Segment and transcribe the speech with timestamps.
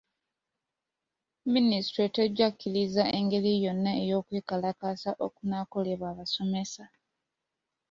[1.53, 6.85] Minisitule tejja kukkiriza ngeri yonna ey'okwekalakaasa okunaakolebwa abasomesa.